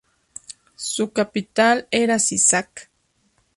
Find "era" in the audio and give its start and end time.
1.91-2.17